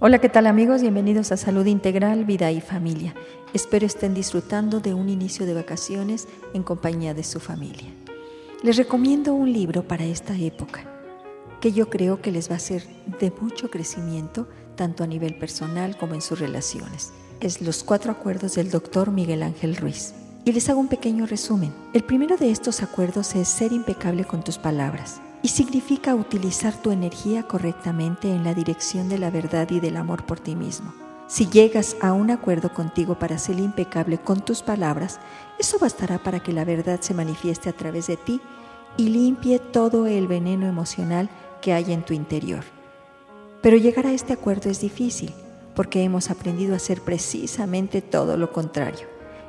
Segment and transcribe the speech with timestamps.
[0.00, 0.82] Hola, ¿qué tal amigos?
[0.82, 3.14] Bienvenidos a Salud Integral, Vida y Familia.
[3.52, 7.94] Espero estén disfrutando de un inicio de vacaciones en compañía de su familia.
[8.64, 10.80] Les recomiendo un libro para esta época
[11.60, 12.82] que yo creo que les va a ser
[13.20, 17.12] de mucho crecimiento tanto a nivel personal como en sus relaciones.
[17.38, 20.12] Es Los Cuatro Acuerdos del doctor Miguel Ángel Ruiz.
[20.44, 21.72] Y les hago un pequeño resumen.
[21.92, 26.90] El primero de estos acuerdos es ser impecable con tus palabras y significa utilizar tu
[26.90, 30.94] energía correctamente en la dirección de la verdad y del amor por ti mismo.
[31.28, 35.20] Si llegas a un acuerdo contigo para ser impecable con tus palabras,
[35.58, 38.40] eso bastará para que la verdad se manifieste a través de ti
[38.96, 41.28] y limpie todo el veneno emocional
[41.60, 42.64] que hay en tu interior.
[43.60, 45.30] Pero llegar a este acuerdo es difícil
[45.76, 49.06] porque hemos aprendido a hacer precisamente todo lo contrario.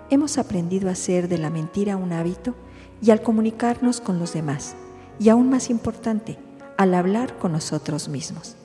[0.09, 2.53] Hemos aprendido a hacer de la mentira un hábito
[3.01, 4.75] y al comunicarnos con los demás
[5.19, 6.37] y aún más importante,
[6.77, 8.55] al hablar con nosotros mismos.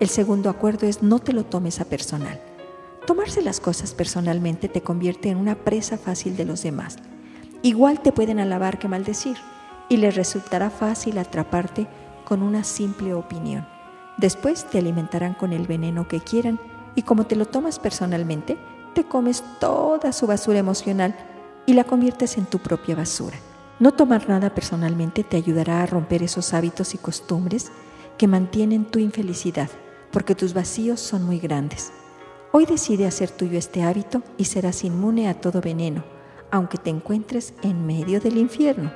[0.00, 2.40] El segundo acuerdo es no te lo tomes a personal.
[3.06, 6.98] Tomarse las cosas personalmente te convierte en una presa fácil de los demás.
[7.62, 9.36] Igual te pueden alabar que maldecir
[9.88, 11.88] y les resultará fácil atraparte
[12.24, 13.66] con una simple opinión.
[14.18, 16.60] Después te alimentarán con el veneno que quieran
[16.94, 18.56] y como te lo tomas personalmente,
[18.94, 21.14] te comes toda su basura emocional
[21.66, 23.36] y la conviertes en tu propia basura.
[23.80, 27.70] No tomar nada personalmente te ayudará a romper esos hábitos y costumbres
[28.16, 29.70] que mantienen tu infelicidad,
[30.10, 31.92] porque tus vacíos son muy grandes.
[32.50, 36.04] Hoy decide hacer tuyo este hábito y serás inmune a todo veneno,
[36.50, 38.90] aunque te encuentres en medio del infierno.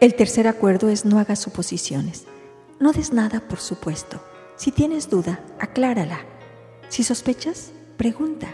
[0.00, 2.24] El tercer acuerdo es no hagas suposiciones.
[2.80, 4.20] No des nada por supuesto.
[4.56, 6.20] Si tienes duda, aclárala.
[6.88, 8.48] Si sospechas, pregunta.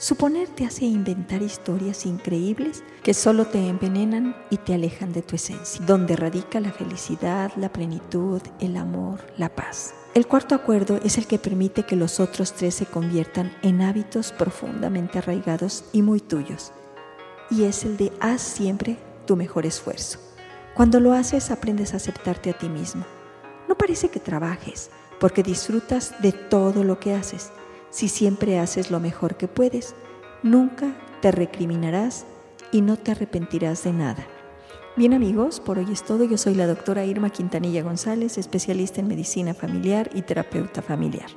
[0.00, 5.36] Suponer te hace inventar historias increíbles que solo te envenenan y te alejan de tu
[5.36, 9.92] esencia, donde radica la felicidad, la plenitud, el amor, la paz.
[10.14, 14.32] El cuarto acuerdo es el que permite que los otros tres se conviertan en hábitos
[14.32, 16.72] profundamente arraigados y muy tuyos.
[17.50, 20.18] Y es el de haz siempre tu mejor esfuerzo.
[20.74, 23.04] Cuando lo haces aprendes a aceptarte a ti mismo.
[23.68, 24.88] No parece que trabajes,
[25.20, 27.50] porque disfrutas de todo lo que haces
[27.90, 29.94] si siempre haces lo mejor que puedes,
[30.42, 32.24] nunca te recriminarás
[32.72, 34.26] y no te arrepentirás de nada.
[34.96, 36.24] Bien amigos, por hoy es todo.
[36.24, 41.30] Yo soy la doctora Irma Quintanilla González, especialista en medicina familiar y terapeuta familiar.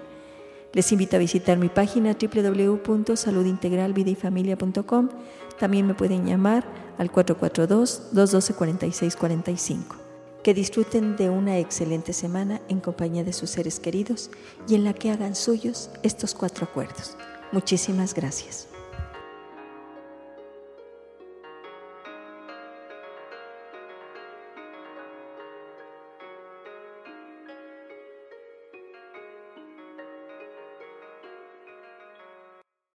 [0.74, 5.10] Les invito a visitar mi página www.saludintegralvidayfamilia.com.
[5.60, 6.66] También me pueden llamar
[6.98, 10.03] al 442-212-4645.
[10.44, 14.30] Que disfruten de una excelente semana en compañía de sus seres queridos
[14.68, 17.16] y en la que hagan suyos estos cuatro acuerdos.
[17.54, 18.73] Muchísimas gracias.